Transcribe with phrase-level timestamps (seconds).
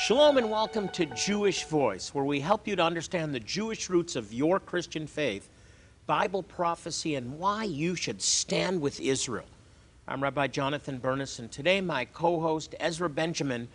[0.00, 4.14] Shalom and welcome to Jewish Voice, where we help you to understand the Jewish roots
[4.14, 5.50] of your Christian faith,
[6.06, 9.44] Bible prophecy, and why you should stand with Israel.
[10.06, 13.66] I'm Rabbi Jonathan Bernis, and today my co host Ezra Benjamin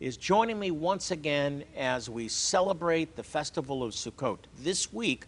[0.00, 4.40] is joining me once again as we celebrate the festival of Sukkot.
[4.58, 5.24] This week,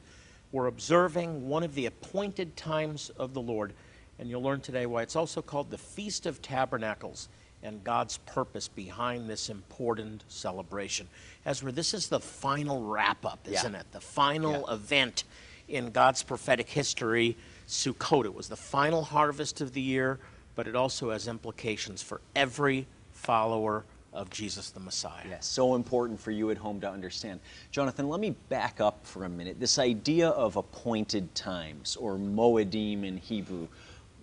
[0.52, 3.72] we're observing one of the appointed times of the Lord,
[4.18, 7.30] and you'll learn today why it's also called the Feast of Tabernacles
[7.62, 11.08] and God's purpose behind this important celebration.
[11.46, 13.80] Ezra, this is the final wrap up, isn't Yeah.
[13.80, 13.92] it?
[13.92, 14.74] The final Yeah.
[14.74, 15.24] event
[15.68, 17.36] in God's prophetic history,
[17.68, 18.24] Sukkot.
[18.24, 20.18] It was the final harvest of the year,
[20.54, 25.24] but it also has implications for every follower of Jesus the Messiah.
[25.26, 27.40] Yes, so important for you at home to understand.
[27.70, 29.58] Jonathan, let me back up for a minute.
[29.58, 33.68] This idea of appointed times, or Moedim in Hebrew,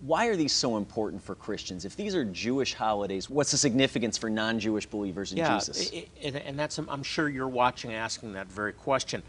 [0.00, 1.84] why are these so important for Christians?
[1.84, 5.92] If these are Jewish holidays, what's the significance for non Jewish believers in yeah, Jesus?
[6.22, 9.22] and, that's I'm sure you're watching asking that very question.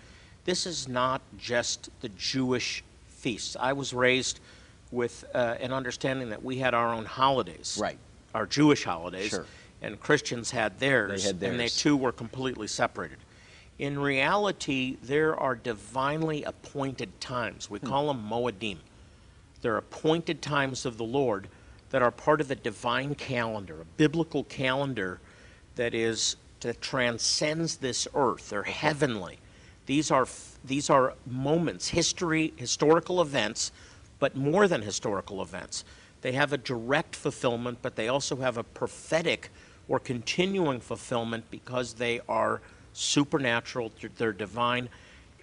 [0.45, 3.55] This is not just the Jewish feasts.
[3.59, 4.39] I was raised
[4.91, 7.97] with uh, an understanding that we had our own holidays, Right.
[8.33, 9.45] Our Jewish holidays, Sure.
[9.81, 13.17] and Christians had theirs, They had theirs, and they too were completely separated.
[13.77, 17.65] In reality, there are divinely appointed times.
[17.65, 17.73] Hmm.
[17.73, 18.77] We call them Moedim.
[19.61, 21.47] They're appointed times of the Lord
[21.91, 25.19] that are part of a divine calendar, a biblical calendar
[25.75, 28.49] that is that transcends this earth.
[28.49, 29.39] They're heavenly.
[29.87, 30.27] These are
[30.63, 33.71] these are moments, history, historical events,
[34.19, 35.83] but more than historical events.
[36.21, 39.49] They have a direct fulfillment, but they also have a prophetic
[39.87, 42.61] or continuing fulfillment because they are
[42.93, 44.89] supernatural, they're- they're divine.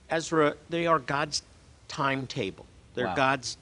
[0.09, 1.43] Ezra, they are God's
[1.89, 2.67] timetable.
[2.95, 3.15] They're Wow.
[3.17, 3.57] God's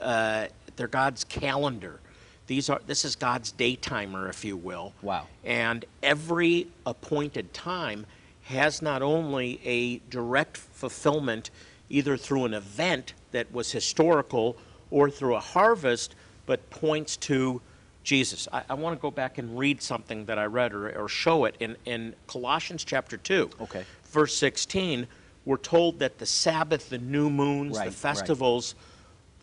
[0.00, 2.00] uh, they're God's calendar.
[2.46, 4.92] These are this is God's day timer, if you will.
[5.02, 5.26] Wow.
[5.44, 8.06] And every appointed time
[8.44, 11.50] has not only a direct fulfillment
[11.88, 14.56] either through an event that was historical
[14.90, 16.14] or through a harvest,
[16.46, 17.60] but points to
[18.04, 18.46] Jesus.
[18.52, 21.44] I, I want to go back and read something that I read or, or show
[21.44, 23.50] it in, in Colossians chapter 2.
[23.62, 23.84] Okay.
[24.04, 25.08] Verse 16,
[25.44, 27.90] we're told that the Sabbath, the new moons, Right, the
[28.30, 28.66] right.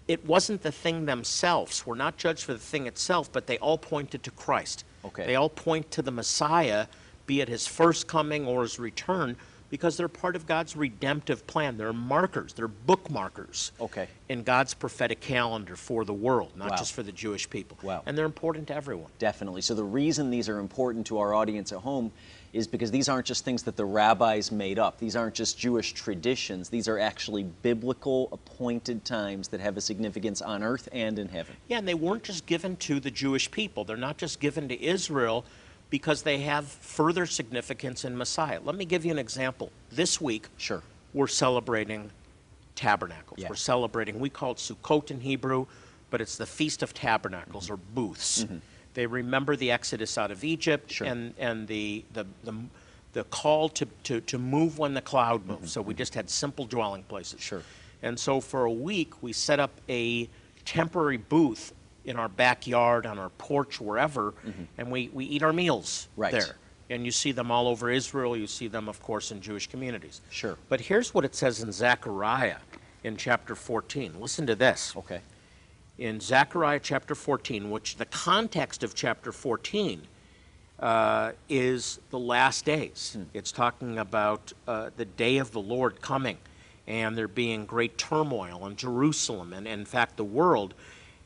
[0.08, 1.86] It wasn't the thing themselves.
[1.86, 4.84] We're not judged for the thing itself, but they all pointed to Christ.
[5.06, 5.26] Okay.
[5.26, 6.88] They all point to the Messiah,
[7.26, 9.36] be it his first coming or his return,
[9.70, 11.78] because they're part of God's redemptive plan.
[11.78, 14.08] They're markers, they're bookmarkers Okay.
[14.30, 16.78] in God's prophetic calendar for the world, not Wow.
[16.78, 17.78] just for the Jewish people.
[17.82, 18.04] Wow.
[18.06, 19.10] And they're important to everyone.
[19.20, 19.62] Definitely.
[19.62, 22.12] So the reason these are important to our audience at home
[22.54, 25.00] is because these aren't just things that the rabbis made up.
[25.00, 26.70] These aren't just Jewish traditions.
[26.70, 31.56] These are actually biblical appointed times that have a significance on earth and in heaven.
[31.68, 33.84] Yeah, and they weren't just given to the Jewish people.
[33.84, 35.46] They're not just given to Israel
[35.90, 38.60] because they have further significance in Messiah.
[38.64, 39.72] Let me give you an example.
[39.92, 40.84] This week, Sure.
[41.14, 42.12] we're celebrating
[42.76, 43.40] tabernacles.
[43.40, 43.50] Yeah.
[43.50, 45.66] We're celebrating, we call it Sukkot in Hebrew,
[46.12, 48.44] but it's the Feast of Tabernacles or booths.
[48.44, 48.58] Mm-hmm.
[48.94, 50.94] They remember the Exodus out of Egypt Mm-hmm.
[50.94, 51.08] Sure.
[51.08, 52.54] and, and the, the, the,
[53.14, 55.72] the call to, to, to move when the cloud moves.
[55.72, 57.40] So we just had simple dwelling places.
[57.40, 57.56] Mm-hmm.
[57.58, 57.62] Sure.
[58.02, 60.28] And so for a week, we set up a
[60.66, 61.74] temporary booth
[62.06, 64.34] in our backyard, on our porch, wherever,
[64.78, 66.22] and we, we eat our meals Mm-hmm.
[66.22, 66.32] Right.
[66.34, 66.56] there.
[66.90, 68.36] And you see them all over Israel.
[68.36, 70.20] You see them, of course, in Jewish communities.
[70.30, 70.58] Sure.
[70.70, 72.58] But here's what it says in Zechariah
[73.06, 74.20] in chapter 14.
[74.20, 74.94] Listen to this.
[74.98, 75.22] Okay.
[76.00, 80.02] In Zechariah chapter 14, which the context of chapter 14
[80.80, 83.16] uh, is the last days.
[83.32, 86.38] It's talking about uh, the day of the Lord coming
[86.88, 90.74] and there being great turmoil in Jerusalem and, in fact, the world.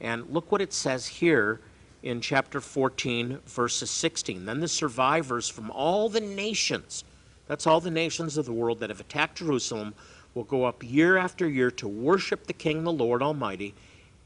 [0.02, 1.62] And look what it says here
[2.04, 4.46] in chapter 14, verses 16.
[4.46, 7.06] Then the survivors from all the nations,
[7.48, 9.94] that's all the nations of the world that have attacked Jerusalem,
[10.36, 13.74] will go up year after year to worship the King, the Lord Almighty,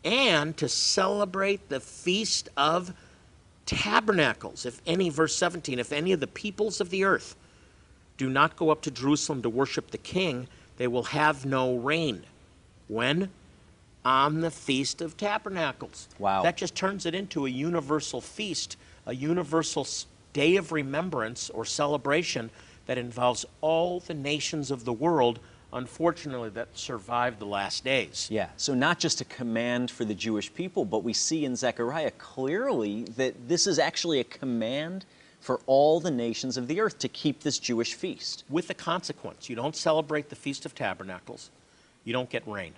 [0.03, 2.94] and to celebrate the feast of
[3.65, 4.65] tabernacles.
[4.65, 7.36] If any, verse 17, if any of the peoples of the earth
[8.18, 12.24] do not go up to Jerusalem to worship the king, they will have no rain.
[12.88, 13.30] When?
[14.03, 16.07] On the Feast of Tabernacles.
[16.18, 16.42] Wow.
[16.42, 19.88] That just turns it into a universal feast, a universal
[20.33, 22.50] day of remembrance or celebration
[22.88, 25.39] that involves all the nations of the world,
[25.74, 28.28] unfortunately, that survived the last days.
[28.32, 32.12] Yeah, so not just a command for the Jewish people, but we see in Zechariah
[32.12, 35.06] clearly that this is actually a command
[35.40, 38.44] for all the nations of the earth to keep this Jewish feast.
[38.50, 41.50] With the consequence, you don't celebrate the Feast of Tabernacles,
[42.04, 42.74] you don't get rain.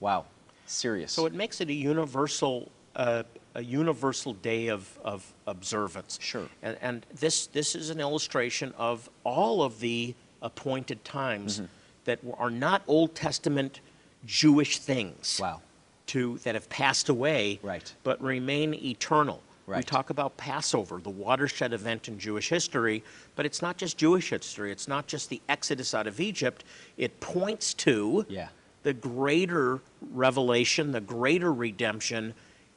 [0.00, 0.24] Wow,
[0.66, 1.12] serious.
[1.12, 3.24] So it makes it a universal, uh,
[3.54, 6.18] a universal day of, of observance.
[6.22, 6.48] Sure.
[6.62, 11.66] And, and this, this is an illustration of all of the appointed times Mm-hmm.
[12.08, 13.80] That are not Old Testament
[14.24, 15.38] Jewish things.
[15.40, 15.60] Wow.
[16.08, 17.94] To, that have passed away, Right.
[18.02, 19.42] but remain eternal.
[19.66, 19.76] Right.
[19.78, 23.04] We talk about Passover, the watershed event in Jewish history,
[23.36, 24.72] but it's not just Jewish history.
[24.72, 26.64] It's not just the exodus out of Egypt.
[26.96, 28.48] It points to Yeah.
[28.84, 29.80] the greater
[30.14, 32.32] revelation, the greater redemption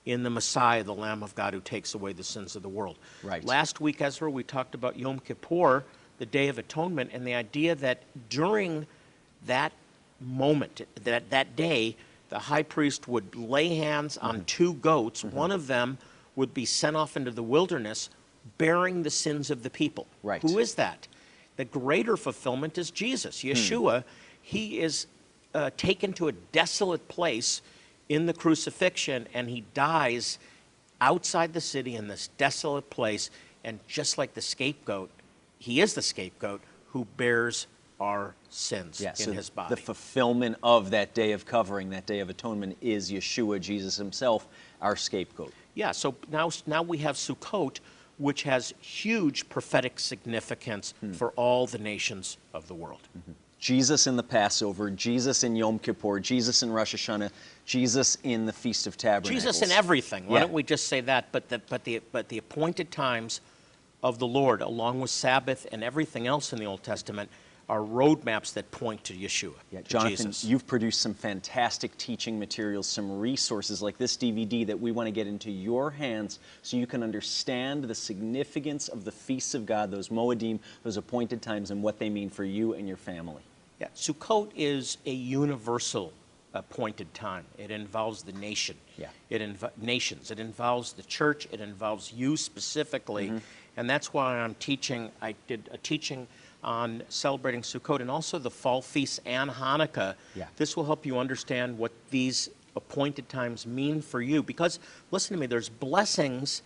[0.05, 2.97] in the Messiah, the Lamb of God who takes away the sins of the world.
[3.23, 3.45] Right.
[3.45, 5.85] Last week, Ezra, we talked about Yom Kippur,
[6.17, 8.85] the Day of Atonement, and the idea that during
[9.45, 9.71] that
[10.19, 11.95] moment, that, that day,
[12.29, 14.27] the high priest would lay hands Mm-hmm.
[14.27, 15.23] on two goats.
[15.23, 15.97] One of them
[16.35, 18.09] would be sent off into the wilderness
[18.57, 20.07] bearing the sins of the people.
[20.23, 20.41] Right.
[20.41, 21.07] Who is that?
[21.57, 24.03] The greater fulfillment is Jesus, Yeshua.
[24.41, 25.07] He is
[25.53, 27.61] uh, taken to a desolate place
[28.09, 30.39] in the crucifixion and he dies
[31.01, 33.29] outside the city in this desolate place.
[33.63, 35.09] And just like the scapegoat,
[35.59, 37.67] he is the scapegoat who bears
[38.01, 39.75] our sins Yeah, in so his body.
[39.75, 44.47] the fulfillment of that day of covering, that day of atonement, is Yeshua, Jesus himself,
[44.81, 45.53] our scapegoat.
[45.75, 47.79] Yeah, so now, now we have Sukkot,
[48.17, 51.13] which has huge prophetic significance Hmm.
[51.13, 53.01] for all the nations of the world.
[53.59, 57.29] Jesus in the Passover, Jesus in Yom Kippur, Jesus in Rosh Hashanah,
[57.65, 59.29] Jesus in the Feast of Tabernacles.
[59.43, 60.25] Jesus in everything.
[60.25, 60.39] Why Yeah.
[60.41, 61.31] don't we just say that?
[61.31, 63.41] But the, but, the, but the appointed times
[64.01, 67.29] of the Lord, along with Sabbath and everything else in the Old Testament,
[67.71, 70.43] are roadmaps that point to Yeshua, Yeah, to Jonathan, Jesus.
[70.43, 75.11] you've produced some fantastic teaching materials, some resources like this DVD that we want to
[75.11, 79.89] get into your hands so you can understand the significance of the feasts of God,
[79.89, 83.41] those Moedim, those appointed times, and what they mean for you and your family.
[83.79, 86.11] Yeah, Sukkot is a universal
[86.53, 87.45] appointed time.
[87.57, 88.75] It involves the nation.
[88.97, 89.07] Yeah.
[89.29, 90.29] It inv- nations.
[90.29, 91.47] It involves the church.
[91.53, 93.37] It involves you specifically, Mm-hmm.
[93.77, 95.09] and that's why I'm teaching.
[95.21, 96.27] I did a teaching
[96.63, 100.15] on celebrating Sukkot and also the fall feasts and Hanukkah.
[100.35, 100.45] Yeah.
[100.57, 104.43] This will help you understand what these appointed times mean for you.
[104.43, 104.79] Because
[105.11, 106.61] listen to me, there's blessings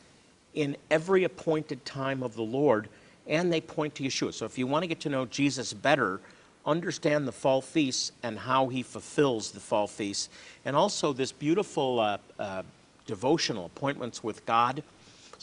[0.53, 2.89] in every appointed time of the Lord,
[3.27, 4.33] and they point to Yeshua.
[4.33, 6.21] So if you want to get to know Jesus better,
[6.65, 10.29] understand the fall feasts and how he fulfills the fall feasts.
[10.63, 12.63] And also this beautiful uh, uh,
[13.05, 14.83] devotional, Appointments with God,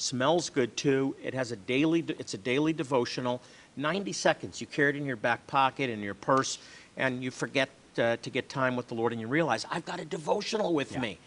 [0.03, 1.15] smells good too.
[1.23, 3.41] It has a daily, it's a daily devotional.
[3.77, 4.61] 90 seconds.
[4.61, 6.59] You carry it in your back pocket, in your purse,
[6.97, 10.01] and you forget uh, to get time with the Lord, and you realize, I've got
[10.01, 11.19] a devotional with me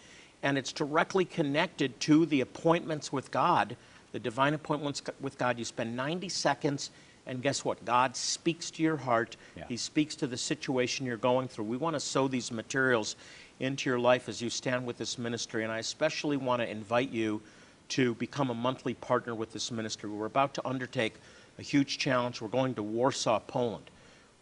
[0.45, 3.75] and it's directly connected to the appointments with God,
[4.12, 5.57] the divine appointments with God.
[5.57, 6.92] You spend 90 seconds,
[7.25, 7.83] and guess what?
[7.83, 9.38] God speaks to your heart.
[9.57, 9.63] Yeah.
[9.68, 11.66] He speaks to the situation you're going through.
[11.66, 13.16] We want to sow these materials
[13.60, 17.10] into your life as you stand with this ministry, and I especially want to invite
[17.10, 17.42] you
[17.89, 20.09] to become a monthly partner with this ministry.
[20.09, 21.15] We're about to undertake
[21.60, 22.41] a huge challenge.
[22.41, 23.89] We're going to Warsaw, Poland.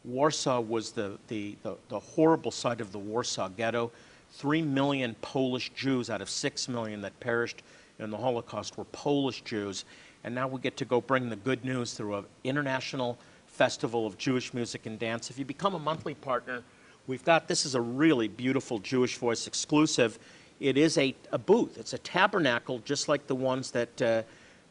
[0.04, 3.92] Warsaw was the, the, the, the horrible site of the Warsaw Ghetto.
[4.32, 7.62] Three million Polish Jews out of six million that perished
[8.00, 9.86] in the Holocaust were Polish Jews.
[10.24, 14.18] And now we get to go bring the good news through an international festival of
[14.18, 15.30] Jewish music and dance.
[15.30, 16.64] If you become a monthly partner,
[17.08, 20.18] we've got this is a really beautiful Jewish Voice exclusive.
[20.60, 24.24] It is a, a booth, it's a tabernacle just like the ones that uh,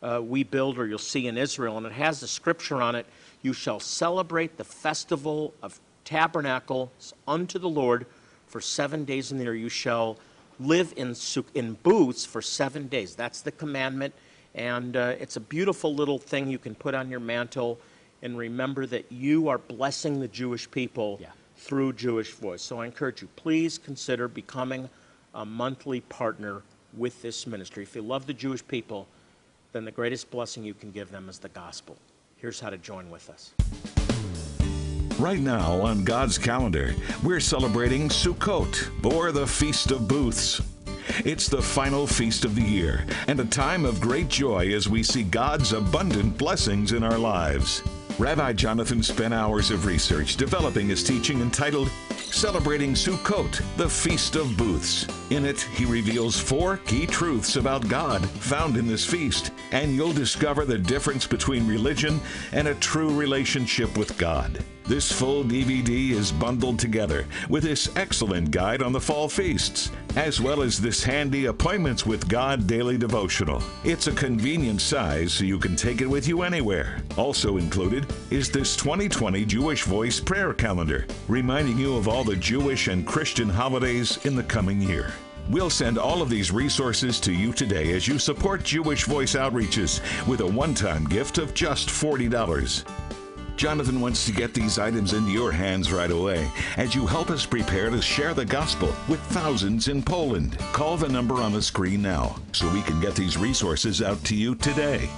[0.02, 1.76] uh, we build or you'll see in Israel.
[1.76, 3.06] And it has the scripture on it
[3.42, 8.06] You shall celebrate the festival of tabernacles unto the Lord
[8.46, 9.54] for seven days in the year.
[9.54, 10.18] You shall
[10.60, 11.14] live in,
[11.54, 13.14] in booths for seven days.
[13.14, 14.14] That's the commandment.
[14.54, 17.78] And uh, it's a beautiful little thing you can put on your mantle
[18.22, 21.28] and remember that you are blessing the Jewish people Yeah.
[21.56, 22.62] through Jewish Voice.
[22.62, 24.88] So I encourage you, please consider becoming
[25.34, 26.62] a monthly partner
[26.96, 27.82] with this ministry.
[27.82, 29.06] If you love the Jewish people,
[29.72, 31.96] then the greatest blessing you can give them is the gospel.
[32.36, 33.52] Here's how to join with us.
[35.18, 40.60] Right now on God's calendar, we're celebrating Sukkot, or the Feast of Booths.
[41.24, 45.02] It's the final feast of the year and a time of great joy as we
[45.02, 47.82] see God's abundant blessings in our lives.
[48.18, 54.56] Rabbi Jonathan spent hours of research developing his teaching entitled Celebrating Sukkot, the Feast of
[54.56, 55.06] Booths.
[55.30, 60.12] In it, he reveals four key truths about God found in this feast, and you'll
[60.12, 62.20] discover the difference between religion
[62.52, 64.62] and a true relationship with God.
[64.84, 70.40] This full DVD is bundled together with this excellent guide on the fall feasts, as
[70.40, 73.62] well as this handy Appointments with God daily devotional.
[73.84, 77.00] It's a convenient size so you can take it with you anywhere.
[77.16, 82.88] Also included is this 2020 Jewish Voice prayer calendar, reminding you of all the Jewish
[82.88, 85.12] and Christian holidays in the coming year.
[85.48, 90.00] We'll send all of these resources to you today as you support Jewish Voice Outreaches
[90.26, 92.84] with a one time gift of just $40.
[93.56, 97.46] Jonathan wants to get these items into your hands right away as you help us
[97.46, 100.58] prepare to share the gospel with thousands in Poland.
[100.72, 104.34] Call the number on the screen now so we can get these resources out to
[104.34, 105.08] you today.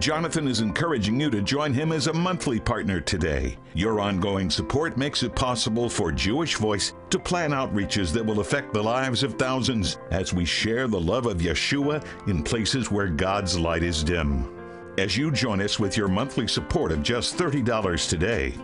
[0.00, 3.58] Jonathan is encouraging you to join him as a monthly partner today.
[3.74, 8.72] Your ongoing support makes it possible for Jewish Voice to plan outreaches that will affect
[8.72, 13.58] the lives of thousands as we share the love of Yeshua in places where God's
[13.58, 14.59] light is dim.
[15.00, 18.54] As you join us with your monthly support of just $30 today,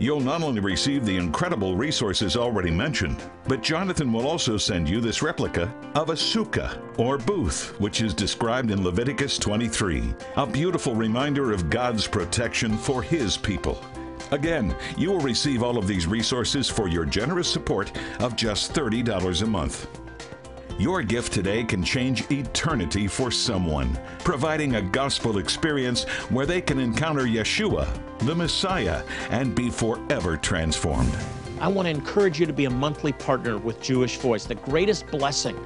[0.00, 5.00] You'll not only receive the incredible resources already mentioned, but Jonathan will also send you
[5.00, 10.94] this replica of a sukkah, or booth, which is described in Leviticus 23, a beautiful
[10.94, 13.82] reminder of God's protection for His people.
[14.30, 17.90] Again, you will receive all of these resources for your generous support
[18.20, 19.88] of just $30 a month.
[20.78, 26.78] Your gift today can change eternity for someone, providing a gospel experience where they can
[26.78, 27.88] encounter Yeshua,
[28.20, 31.12] the Messiah, and be forever transformed.
[31.60, 34.44] I want to encourage you to be a monthly partner with Jewish Voice.
[34.44, 35.58] The greatest blessing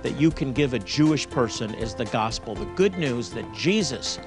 [0.00, 4.18] that you can give a Jewish person is the gospel, the good news that Jesus,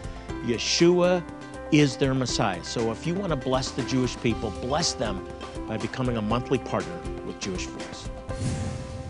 [0.45, 1.23] Yeshua,
[1.71, 2.63] is their Messiah.
[2.63, 5.27] So if you want to bless the Jewish people, bless them
[5.67, 8.07] by becoming a monthly partner with Jewish Voice.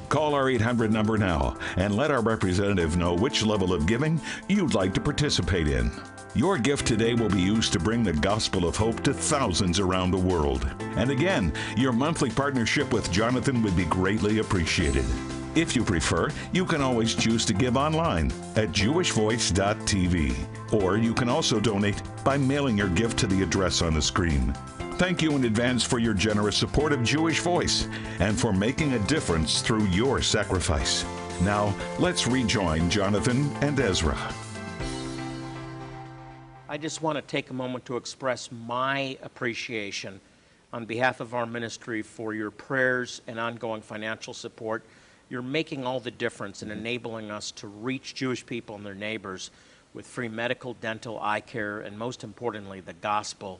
[0.09, 4.73] Call our 800 number now and let our representative know which level of giving you'd
[4.73, 5.91] like to participate in.
[6.33, 10.11] Your gift today will be used to bring the gospel of hope to thousands around
[10.11, 10.69] the world.
[10.95, 15.05] And again, your monthly partnership with Jonathan would be greatly appreciated.
[15.55, 20.35] If you prefer, you can always choose to give online at jewishvoice.tv,
[20.71, 24.53] or you can also donate by mailing your gift to the address on the screen.
[24.97, 27.87] Thank you in advance for your generous support of Jewish Voice
[28.19, 31.05] and for making a difference through your sacrifice.
[31.43, 34.17] Now, let's rejoin Jonathan and Ezra.
[36.67, 40.19] I just want to take a moment to express my appreciation
[40.73, 44.83] on behalf of our ministry for your prayers and ongoing financial support.
[45.29, 49.51] You're making all the difference in enabling us to reach Jewish people and their neighbors
[49.93, 53.59] with free medical, dental, eye care, and most importantly, the gospel.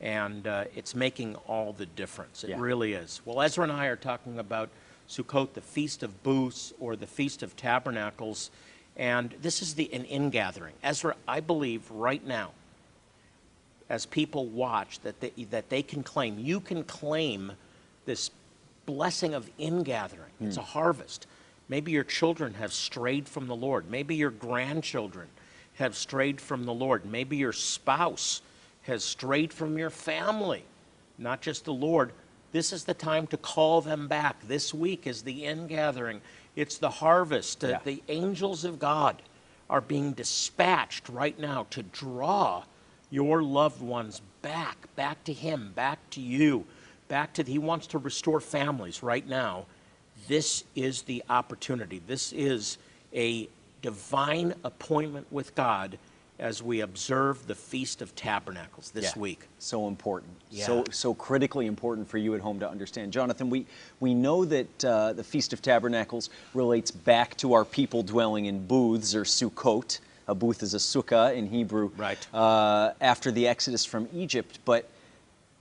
[0.00, 2.44] And uh, it's making all the difference.
[2.44, 2.56] It Yeah.
[2.60, 3.20] really is.
[3.24, 4.68] Well, Ezra and I are talking about
[5.08, 8.50] Sukkot, the Feast of Booths or the Feast of Tabernacles.
[8.96, 10.74] And this is the, an ingathering.
[10.82, 12.50] Ezra, I believe right now,
[13.88, 17.52] as people watch, that they, that they can claim, you can claim
[18.04, 18.30] this
[18.84, 20.32] blessing of ingathering.
[20.40, 21.26] It's a harvest.
[21.68, 23.90] Maybe your children have strayed from the Lord.
[23.90, 25.28] Maybe your grandchildren
[25.74, 27.04] have strayed from the Lord.
[27.04, 28.40] Maybe your spouse
[28.86, 30.64] has strayed from your family,
[31.18, 32.12] not just the Lord.
[32.52, 34.36] This is the time to call them back.
[34.46, 36.20] This week is the ingathering.
[36.54, 37.64] It's the harvest.
[37.64, 37.78] Uh, Yeah.
[37.84, 39.20] The angels of God
[39.68, 42.64] are being dispatched right now to draw
[43.10, 46.64] your loved ones back, back to Him, back to you,
[47.08, 49.66] back to, He wants to restore families right now.
[50.28, 52.00] This is the opportunity.
[52.06, 52.78] This is
[53.14, 53.48] a
[53.82, 55.98] divine appointment with God
[56.38, 59.20] as we observe the Feast of Tabernacles this Yeah.
[59.20, 59.48] week.
[59.58, 60.32] So important.
[60.50, 60.66] Yeah.
[60.66, 63.12] So so critically important for you at home to understand.
[63.12, 63.66] Jonathan, we
[64.00, 68.66] we know that uh, the Feast of Tabernacles relates back to our people dwelling in
[68.66, 69.98] booths or sukkot.
[70.28, 71.90] A booth is a sukkah in Hebrew.
[71.96, 72.26] Right.
[72.34, 74.88] Uh, after the Exodus from Egypt, but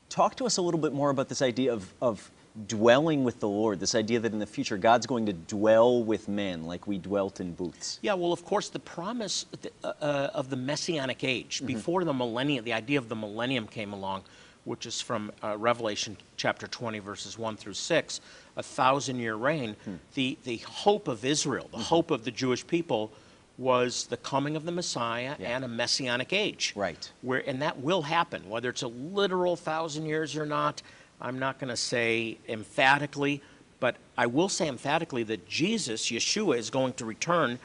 [0.10, 2.32] talk to us a little bit more about this idea of of
[2.68, 3.80] dwelling with the Lord.
[3.80, 7.40] This idea that in the future God's going to dwell with men like we dwelt
[7.40, 8.00] in booths.
[8.02, 9.46] Yeah, well, of course, the promise
[9.84, 13.92] uh, uh, of the messianic age, before the millennium, the idea of the millennium came
[13.94, 14.24] along,
[14.64, 18.22] which is from uh, Revelation chapter 20, verses 1 through 6,
[18.58, 19.76] a thousand year reign.
[20.14, 23.12] The, the hope of Israel, the hope of the Jewish people,
[23.58, 25.56] was the coming of the Messiah Yeah.
[25.56, 26.74] and a messianic age.
[26.76, 27.10] Right.
[27.22, 30.82] Where, and that will happen, whether it's a literal thousand years or not.
[31.22, 33.42] I'm not going to say emphatically,
[33.80, 37.60] but I will say emphatically that Jesus, Yeshua, is going to return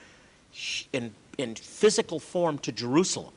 [0.92, 3.34] in, in physical form to Jerusalem.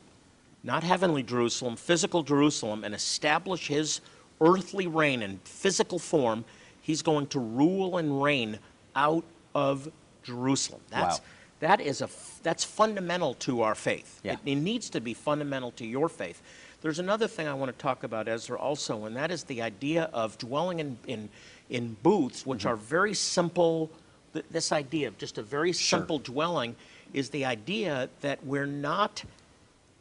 [0.65, 3.99] not heavenly Jerusalem, physical Jerusalem, and establish his
[4.39, 6.45] earthly reign in physical form,
[6.81, 8.59] he's going to rule and reign
[8.95, 9.91] out of
[10.23, 10.79] Jerusalem.
[10.89, 11.25] That's Wow.
[11.59, 12.09] that is a
[12.43, 14.21] that's fundamental to our faith.
[14.23, 14.33] Yeah.
[14.33, 16.41] It, it needs to be fundamental to your faith.
[16.83, 20.09] There's another thing I want to talk about, Ezra, also, and that is the idea
[20.13, 21.29] of dwelling in in,
[21.69, 22.67] in booths, which mm-hmm.
[22.67, 23.89] are very simple.
[24.33, 26.75] Th- this idea of just a very simple dwelling
[27.13, 29.23] is the idea that we're not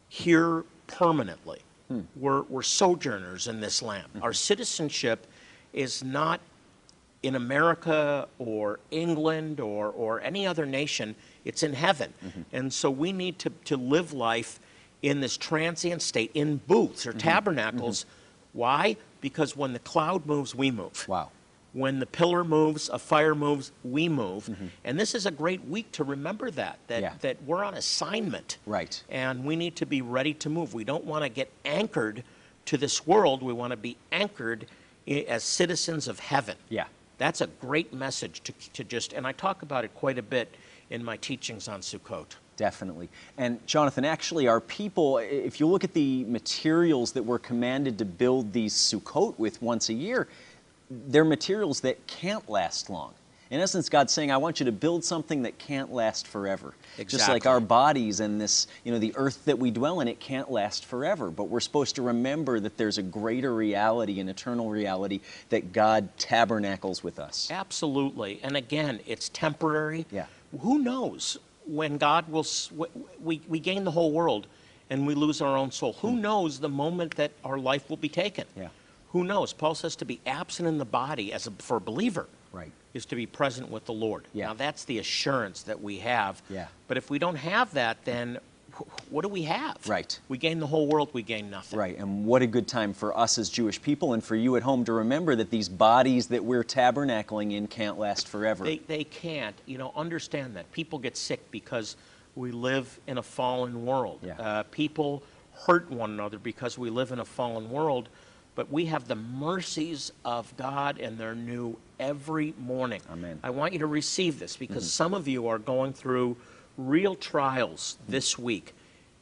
[0.09, 1.61] here permanently.
[1.89, 2.01] Hmm.
[2.17, 4.09] We're, we're sojourners in this land.
[4.09, 4.25] Mm-hmm.
[4.25, 5.27] Our citizenship
[5.73, 6.41] is not
[7.23, 12.12] in America or England or, or any other nation, it's in heaven.
[12.25, 12.43] Mm-hmm.
[12.53, 14.59] And so we need to, to live life
[15.02, 17.18] in this transient state, in booths or mm-hmm.
[17.18, 18.00] tabernacles.
[18.00, 18.59] Mm-hmm.
[18.59, 18.97] Why?
[19.21, 21.06] Because when the cloud moves, we move.
[21.09, 21.30] Wow.
[21.73, 24.47] When the pillar moves, a fire moves, we move.
[24.47, 24.66] Mm-hmm.
[24.85, 27.14] And this is a great week to remember that, that, Yeah.
[27.21, 28.59] that we're on assignment.
[28.66, 29.02] Right.
[29.09, 30.75] And we need to be ready to move.
[30.75, 32.25] We don't want to get anchored
[32.66, 33.42] to this world.
[33.42, 34.66] We want to be anchored
[35.09, 36.56] as citizens of heaven.
[36.68, 36.85] Yeah.
[37.18, 40.54] That's a great message to, to just, and I talk about it quite a bit
[40.90, 42.37] in my teachings on Sukkot.
[42.62, 43.09] Definitely.
[43.38, 48.04] And Jonathan, actually, our people, if you look at the materials that we're commanded to
[48.04, 50.28] build these Sukkot with once a year,
[50.88, 53.14] they're materials that can't last long.
[53.50, 56.73] In essence, God's saying, I want you to build something that can't last forever.
[57.04, 60.21] Just like our bodies and this, you know, the earth that we dwell in, it
[60.21, 61.33] can't last forever.
[61.33, 66.16] But we're supposed to remember that there's a greater reality, an eternal reality, that God
[66.16, 67.50] tabernacles with us.
[67.50, 68.38] Absolutely.
[68.45, 70.07] And again, it's temporary.
[70.12, 70.26] Yeah.
[70.61, 72.47] Who knows when God will,
[73.23, 74.47] we, we gain the whole world
[74.90, 75.95] and we lose our own soul?
[75.95, 78.47] Who knows the moment that our life will be taken?
[78.54, 78.62] Hmm.
[78.62, 78.69] Yeah.
[79.11, 79.52] Who knows?
[79.52, 82.26] Paul says to be absent in the body as a, for a believer.
[82.50, 82.73] Right.
[82.95, 84.26] Is to be present with the Lord.
[84.33, 84.47] Yeah.
[84.49, 86.42] Now that's the assurance that we have.
[86.50, 86.66] Yeah.
[86.88, 88.38] But if we don't have that, then
[89.11, 89.76] what do we have?
[89.87, 90.19] Right.
[90.29, 91.79] We gain the whole world, we gain nothing.
[91.79, 94.62] Right, and what a good time for us as Jewish people and for you at
[94.62, 98.64] home to remember that these bodies that we're tabernacling in can't last forever.
[98.64, 99.57] They, they can't.
[99.67, 100.71] You know, understand that.
[100.73, 101.97] People get sick because
[102.35, 104.21] we live in a fallen world.
[104.23, 104.41] Yeah.
[104.41, 105.23] Uh, people
[105.67, 108.09] hurt one another because we live in a fallen world.
[108.55, 113.01] But we have the mercies of God, and they're new every morning.
[113.11, 113.38] Amen.
[113.42, 116.37] I want you to receive this because some of you are going through
[116.76, 118.74] real trials this week.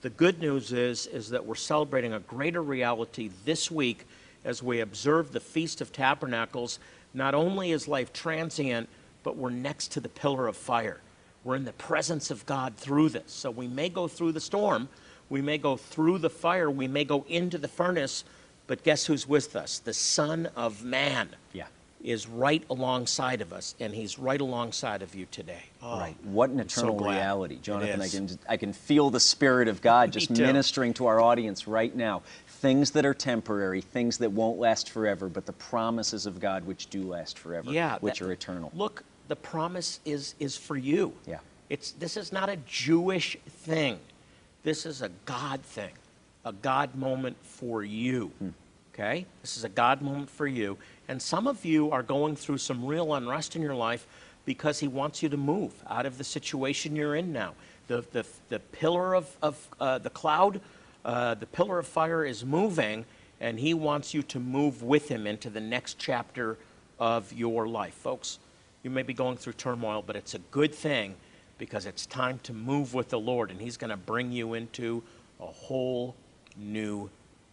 [0.03, 4.07] The good news is, is that we're celebrating a greater reality this week
[4.45, 6.79] as we observe the Feast of Tabernacles.
[7.13, 8.89] Not only is life transient,
[9.23, 11.01] but we're next to the pillar of fire.
[11.45, 13.33] We're in the presence of God through this.
[13.33, 14.89] So we may go through the storm,
[15.29, 18.25] we may go through the fire, we may go into the furnace,
[18.67, 19.79] but guess who's with us?
[19.79, 21.67] The Son of Man Yeah.
[22.03, 25.65] Is right alongside of us, and he's right alongside of you today.
[25.83, 26.17] Oh, Right.
[26.25, 27.59] What an I'm so eternal reality.
[27.61, 31.69] Jonathan, I can, I can feel the Spirit of God just ministering to our audience
[31.69, 32.23] right now.
[32.47, 36.89] Things that are temporary, things that won't last forever, but the promises of God which
[36.89, 38.71] do last forever, yeah, which that- are eternal.
[38.75, 41.13] Look, the promise is is for you.
[41.27, 41.39] Yeah.
[41.69, 43.99] It's this is not a Jewish thing.
[44.63, 45.93] This is a God thing,
[46.45, 48.33] a God moment for you.
[48.39, 48.49] Hmm.
[48.93, 49.25] Okay?
[49.41, 50.77] This is a God moment for you.
[51.11, 54.07] And some of you are going through some real unrest in your life
[54.45, 57.55] because He wants you to move out of the situation you're in now.
[57.89, 60.61] The, the, the pillar of, of uh, the cloud,
[61.05, 63.05] uh, the pillar of fire is moving,
[63.41, 66.59] and He wants you to move with Him into the next chapter
[67.01, 67.95] of your life.
[67.95, 68.39] Folks,
[68.85, 71.17] you may be going through turmoil, but it's a good thing
[71.59, 75.03] because it's time to move with the Lord, and He's going to bring you into
[75.41, 76.15] a whole
[76.57, 77.11] new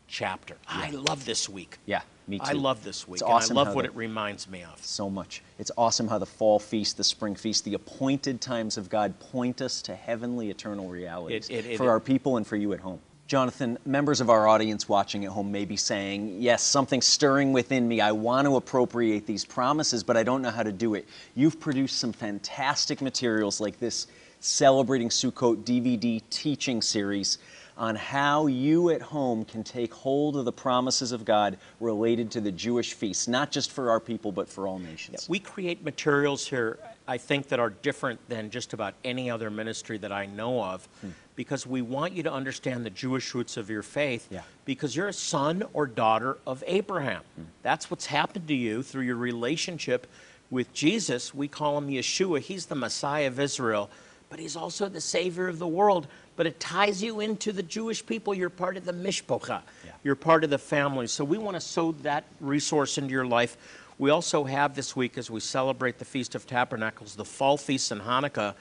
[0.08, 0.58] chapter.
[0.68, 1.80] I love this week.
[1.88, 3.16] Yeah, me I love this week.
[3.16, 4.84] It's and awesome I love what the- it reminds me of.
[4.84, 5.42] so much.
[5.60, 9.62] It's awesome how the fall feast, the spring feast, the appointed times of God point
[9.62, 12.80] us to heavenly eternal realities It- it- it- for our people and for you at
[12.82, 13.00] home.
[13.28, 17.86] Jonathan, members of our audience watching at home may be saying, Yes, something's stirring within
[17.86, 18.00] me.
[18.00, 21.06] I want to appropriate these promises, but I don't know how to do it.
[21.36, 24.08] You've produced some fantastic materials like this
[24.40, 27.38] Celebrating Sukkot DVD teaching series
[27.78, 32.42] on how you at home can take hold of the promises of God related to
[32.42, 35.30] the Jewish feasts, not just for our people, but for all nations.
[35.30, 39.98] We create materials here, I think, that are different than just about any other ministry
[40.00, 41.10] that I know of hmm.
[41.36, 44.42] because we want you to understand the Jewish roots of your faith Yeah.
[44.66, 47.22] because you're a son or daughter of Abraham.
[47.36, 47.44] Hmm.
[47.62, 50.08] That's what's happened to you through your relationship
[50.50, 51.34] with Jesus.
[51.34, 53.90] We call him Yeshua, he's the Messiah of Israel,
[54.30, 56.08] but he's also the Savior of the world.
[56.38, 58.34] But it ties you into the Jewish people.
[58.34, 59.62] You're part of the Mishpocha.
[59.86, 59.92] Yeah.
[60.04, 61.08] You're part of the family.
[61.08, 63.58] So we want to sow that resource into your life.
[63.98, 67.92] We also have this week, as we celebrate the Feast of Tabernacles, the Fall Feast
[67.92, 68.54] and Hanukkah.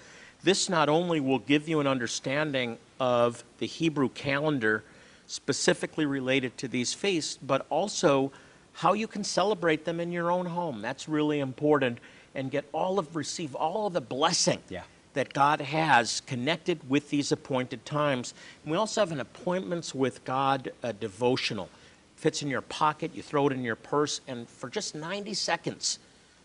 [0.43, 4.83] This not only will give you an understanding of the Hebrew calendar
[5.27, 8.33] specifically related to these feasts, but also
[8.73, 10.81] how you can celebrate them in your own home.
[10.81, 11.99] That's really important
[12.35, 14.83] and get all of receive all of the blessing Yeah.
[15.17, 18.35] That God has connected with these appointed times.
[18.63, 21.71] And we also have an appointments with God uh, devotional.
[22.17, 25.99] Fits in your pocket, you throw it in your purse, and for just 90 seconds,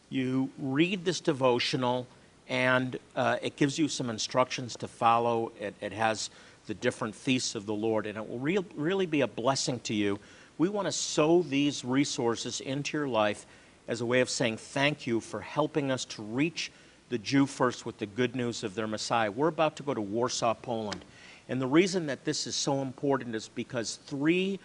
[0.10, 2.08] you read this devotional,
[2.48, 5.52] and uh, it gives you some instructions to follow.
[5.60, 6.30] It, it has
[6.68, 9.94] the different feasts of the Lord, and it will real really be a blessing to
[9.94, 10.18] you.
[10.58, 13.46] We want to sow these resources into your life
[13.90, 16.72] as a way of saying thank you for helping us to reach
[17.12, 19.30] the Jew first with the good news of their Messiah.
[19.30, 21.04] We're about to go to Warsaw, Poland.
[21.50, 24.60] And the reason that this is so important is because three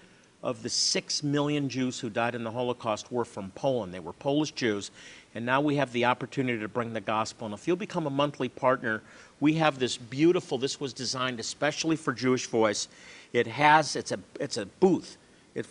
[0.45, 3.93] of the six million Jews who died in the Holocaust were from Poland.
[3.93, 4.93] They were Polish Jews.
[5.35, 7.47] And now we have the opportunity to bring the gospel.
[7.47, 9.03] And if you'll become a monthly partner,
[9.41, 12.87] we have this beautiful, this was designed especially for Jewish Voice.
[13.33, 15.17] It has, it's a, it's a booth.
[15.57, 15.67] It,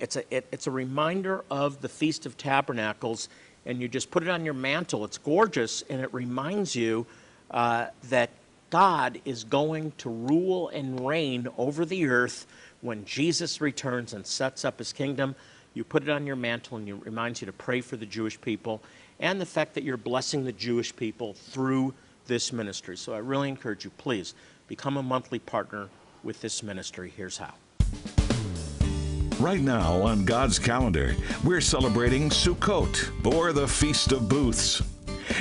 [0.00, 3.28] it's, a, it, it's a reminder of the Feast of Tabernacles,
[3.66, 5.04] and you just put it on your mantle.
[5.04, 7.06] It's gorgeous, and it reminds you
[7.50, 8.30] uh, that
[8.70, 12.46] God is going to rule and reign over the earth
[12.80, 15.34] when Jesus returns and sets up his kingdom.
[15.74, 18.40] You put it on your mantle, and it reminds you to pray for the Jewish
[18.40, 18.80] people
[19.20, 21.94] and the fact that you're blessing the Jewish people through
[22.26, 22.96] this ministry.
[22.96, 24.34] So I really encourage you, please
[24.68, 25.88] become a monthly partner
[26.22, 27.12] with this ministry.
[27.16, 27.54] Here's how.
[29.38, 34.82] Right now on God's calendar, we're celebrating Sukkot, or the Feast of Booths.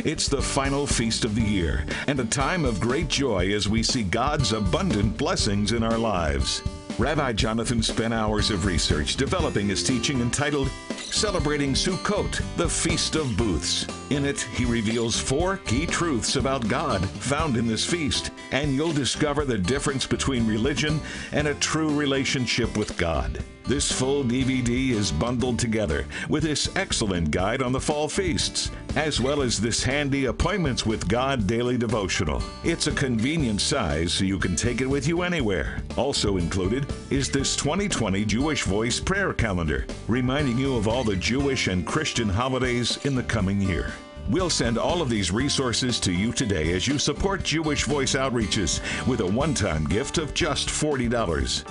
[0.04, 3.84] It's the final feast of the year and a time of great joy as we
[3.84, 6.62] see God's abundant blessings in our lives.
[7.00, 10.70] Rabbi Jonathan spent hours of research developing his teaching entitled
[11.15, 13.88] Celebrating Sukkot, the Feast of Booths.
[14.10, 18.91] In it, he reveals four key truths about God found in this feast, and you'll
[18.91, 20.99] discover the difference between religion
[21.32, 23.41] and a true relationship with God.
[23.63, 29.20] This full DVD is bundled together with this excellent guide on the fall feasts, as
[29.20, 32.42] well as this handy Appointments with God daily devotional.
[32.64, 35.84] It's a convenient size so you can take it with you anywhere.
[35.98, 41.68] Also included is this 2020 Jewish Voice prayer calendar, reminding you of all the Jewish
[41.68, 43.94] and Christian holidays in the coming year.
[44.30, 48.80] We'll send all of these resources to you today as you support Jewish Voice Outreaches
[49.06, 51.64] with a one time gift of just $40.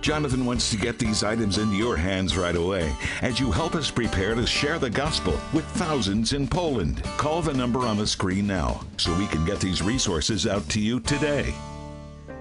[0.00, 3.90] Jonathan wants to get these items into your hands right away as you help us
[3.90, 7.02] prepare to share the gospel with thousands in Poland.
[7.18, 10.80] Call the number on the screen now so we can get these resources out to
[10.80, 11.54] you today.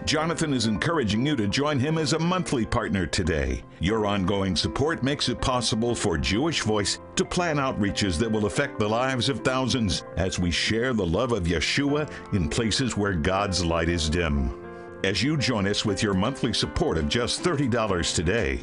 [0.06, 3.62] Jonathan is encouraging you to join him as a monthly partner today.
[3.80, 8.80] Your ongoing support makes it possible for Jewish Voice to plan outreaches that will affect
[8.80, 13.64] the lives of thousands as we share the love of Yeshua in places where God's
[13.64, 14.59] light is dim.
[15.04, 18.60] As you join us with your monthly support of just $30 today,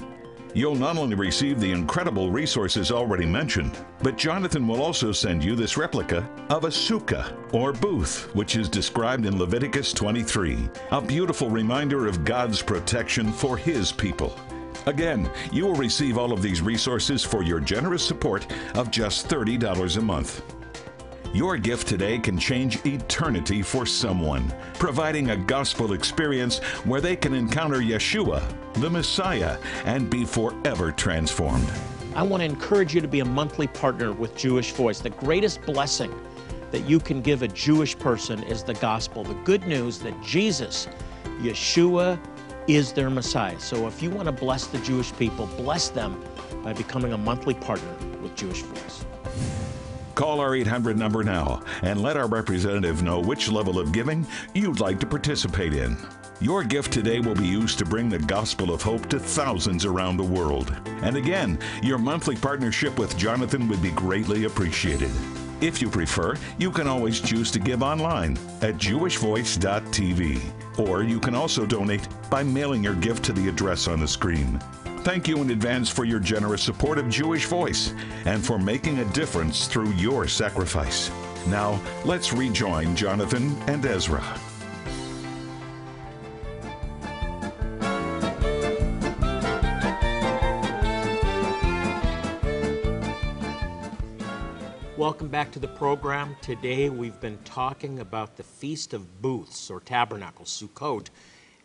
[0.56, 5.54] You'll not only receive the incredible resources already mentioned, but Jonathan will also send you
[5.54, 11.50] this replica of a sukkah, or booth, which is described in Leviticus 23, a beautiful
[11.50, 14.34] reminder of God's protection for His people.
[14.86, 18.46] Again, you will receive all of these resources for your generous support
[18.76, 20.40] of just $30 a month.
[21.36, 27.34] Your gift today can change eternity for someone, providing a gospel experience where they can
[27.34, 28.42] encounter Yeshua,
[28.80, 31.70] the Messiah, and be forever transformed.
[32.14, 35.00] I want to encourage you to be a monthly partner with Jewish Voice.
[35.00, 36.10] The greatest blessing
[36.70, 40.88] that you can give a Jewish person is the gospel, the good news that Jesus,
[41.42, 42.18] Yeshua,
[42.66, 43.60] is their Messiah.
[43.60, 46.18] So if you want to bless the Jewish people, bless them
[46.64, 49.04] by becoming a monthly partner with Jewish Voice.
[50.16, 54.80] Call our 800 number now and let our representative know which level of giving you'd
[54.80, 55.94] like to participate in.
[56.40, 60.16] Your gift today will be used to bring the gospel of hope to thousands around
[60.16, 60.74] the world.
[61.02, 65.10] And again, your monthly partnership with Jonathan would be greatly appreciated.
[65.60, 71.34] If you prefer, you can always choose to give online at jewishvoice.tv, or you can
[71.34, 74.58] also donate by mailing your gift to the address on the screen.
[75.06, 79.04] Thank you in advance for your generous support of Jewish Voice and for making a
[79.12, 81.12] difference through your sacrifice.
[81.46, 84.20] Now, let's rejoin Jonathan and Ezra.
[94.96, 96.34] Welcome back to the program.
[96.42, 101.10] Today we've been talking about the Feast of Booths or Tabernacles, Sukkot,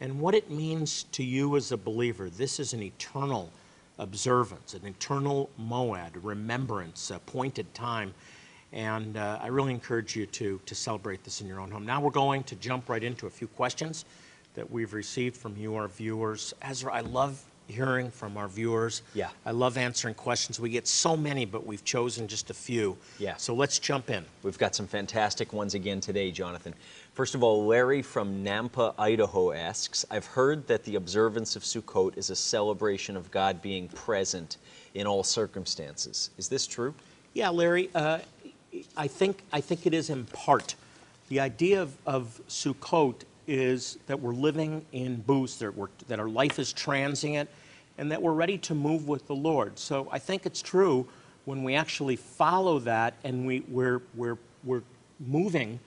[0.02, 2.30] and what it means to you as a believer.
[2.30, 3.52] This is an eternal
[4.00, 8.14] observance, an eternal moed, remembrance, appointed time.
[8.74, 11.86] And uh, I really encourage you to, to celebrate this in your own home.
[11.86, 14.06] Now we're going to jump right into a few questions
[14.56, 16.54] that we've received from you, our viewers.
[16.64, 19.02] Ezra, I love hearing from our viewers.
[19.14, 19.30] Yeah.
[19.46, 20.60] I love answering questions.
[20.60, 22.98] We get so many, but we've chosen just a few.
[23.20, 23.36] Yeah.
[23.38, 24.26] So let's jump in.
[24.44, 26.74] We've got some fantastic ones again today, Jonathan.
[27.22, 32.18] First of all, Larry from Nampa, Idaho asks I've heard that the observance of Sukkot
[32.18, 34.58] is a celebration of God being present
[34.96, 36.32] in all circumstances.
[36.40, 36.96] Is this true?
[37.36, 38.22] Yeah, Larry, uh,
[38.98, 40.74] I think I think it is in part.
[41.30, 45.76] The idea of, of Sukkot is that we're living in booths, that,
[46.08, 47.48] that our life is transient,
[48.00, 49.78] and that we're ready to move with the Lord.
[49.78, 51.08] So I think it's true
[51.46, 54.82] when we actually follow that and we, we're, we're, we're
[55.20, 55.80] moving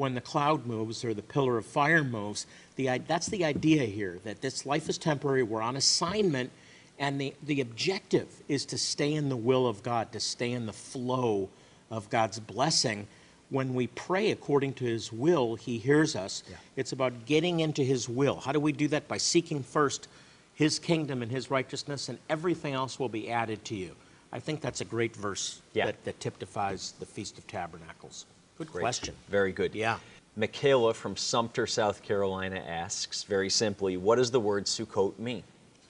[0.00, 2.46] when the cloud moves or the pillar of fire moves.
[2.76, 6.50] The, that's the idea here, that this life is temporary, we're on assignment,
[6.98, 10.64] and the, the objective is to stay in the will of God, to stay in
[10.64, 11.50] the flow
[11.90, 13.08] of God's blessing.
[13.50, 16.44] When we pray according to His will, He hears us.
[16.48, 16.56] Yeah.
[16.76, 18.40] It's about getting into His will.
[18.40, 19.06] How do we do that?
[19.06, 20.08] By seeking first
[20.54, 23.94] His kingdom and His righteousness, and everything else will be added to you.
[24.32, 25.84] I think that's a great verse Yeah.
[25.84, 28.24] that, that typifies the Feast of Tabernacles.
[28.60, 28.82] Good Great.
[28.82, 29.14] question.
[29.30, 29.74] Very good.
[29.74, 29.96] Yeah.
[30.36, 35.42] Michaela from Sumter, South Carolina asks very simply, what does the word Sukkot mean?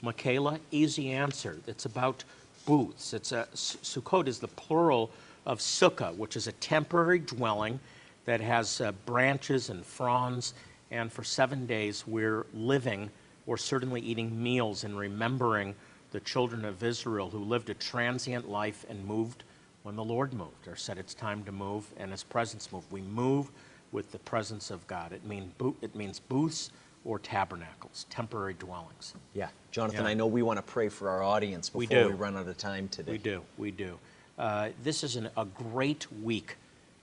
[0.03, 1.59] Michaela, easy answer.
[1.67, 2.23] It's about
[2.67, 3.13] booths.
[3.13, 5.11] It's a Sukkot is the plural
[5.47, 7.81] of sukkah, which is a temporary dwelling
[8.25, 10.55] that has uh, branches and fronds.
[10.93, 13.11] And for seven days, we're living
[13.49, 15.75] or certainly eating meals and remembering
[16.13, 19.43] the children of Israel who lived a transient life and moved
[19.83, 22.91] when the Lord moved, or said it's time to move, and His presence moved.
[22.91, 23.51] We move
[23.93, 25.13] with the presence of God.
[25.13, 26.71] It, mean, it means booths
[27.05, 29.15] or tabernacles, temporary dwellings.
[29.35, 29.49] Yeah.
[29.71, 30.11] Jonathan, Yeah.
[30.11, 32.09] I know we want to pray for our audience We before do.
[32.11, 33.13] we run out of time today.
[33.13, 33.99] We do, we do.
[34.39, 36.57] Uh, this is an, a great week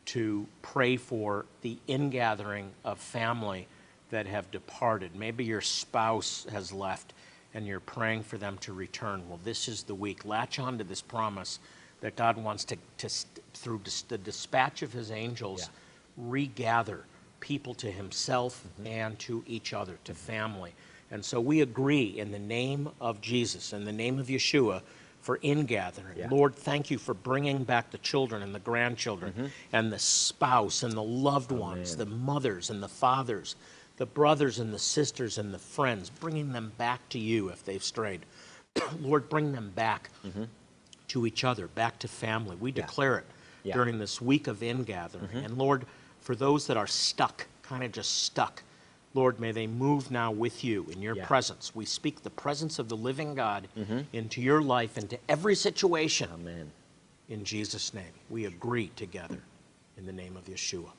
[0.05, 3.67] to pray for the ingathering of family
[4.11, 5.15] that have departed.
[5.15, 7.13] Maybe your spouse has left
[7.53, 9.27] and you're praying for them to return.
[9.27, 10.25] Well, this is the week.
[10.25, 11.59] Latch on to this promise
[12.01, 13.09] that God wants to, to
[13.53, 15.69] through dis- the dispatch of his angels,
[16.15, 17.05] regather
[17.39, 18.87] people to himself mm-hmm.
[18.87, 20.73] and to each other, to family.
[21.11, 24.81] And so we agree in the name of Jesus, in the name of Yeshua,
[25.21, 26.17] for ingathering.
[26.17, 26.27] Yeah.
[26.29, 29.45] Lord, thank you for bringing back the children and the grandchildren mm-hmm.
[29.73, 33.55] and the spouse and the loved ones, the mothers and the fathers,
[33.97, 37.83] the brothers and the sisters and the friends, bringing them back to you if they've
[37.83, 38.21] strayed.
[39.01, 40.43] Lord, bring them back mm-hmm.
[41.09, 42.55] To each other, back to family.
[42.55, 43.25] We declare it
[43.63, 43.73] Yeah.
[43.73, 45.27] during this week of ingathering.
[45.27, 45.37] Mm-hmm.
[45.37, 45.85] And Lord,
[46.21, 48.63] for those that are stuck, kind of just stuck,
[49.13, 51.25] Lord, may they move now with you in your Yeah.
[51.25, 51.73] presence.
[51.73, 54.01] We speak the presence of the living God mm-hmm.
[54.13, 56.29] into your life, into every situation.
[56.31, 56.71] Amen.
[57.29, 59.41] In Jesus' name, we agree together
[59.97, 60.91] in the name of Yeshua.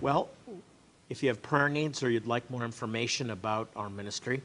[0.00, 0.28] Well,
[1.08, 4.42] if you have prayer needs or you'd like more information about our ministry,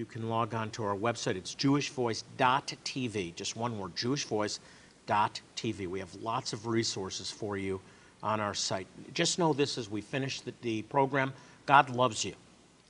[0.00, 1.36] you can log on to our website.
[1.36, 5.86] It's jewishvoice.tv, just one word, jewishvoice.tv.
[5.88, 7.82] We have lots of resources for you
[8.22, 8.86] on our site.
[9.12, 11.34] Just know this as we finish the, the program
[11.66, 12.32] God loves you,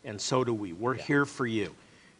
[0.04, 0.72] and so do we.
[0.72, 1.74] We're here for you.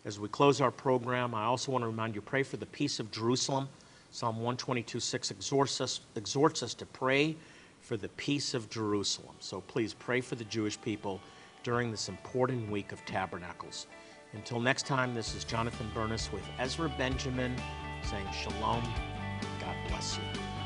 [0.05, 2.99] As we close our program, I also want to remind you pray for the peace
[2.99, 3.69] of Jerusalem.
[4.11, 7.37] Psalm 122 6 exhorts us, exhorts us to pray
[7.81, 9.37] for the peace of Jerusalem.
[9.39, 11.21] So please pray for the Jewish people
[11.63, 13.87] during this important week of tabernacles.
[14.33, 17.57] Until next time, this is Jonathan Bernis with Ezra Benjamin
[18.03, 18.83] saying shalom.
[19.61, 20.60] God bless you.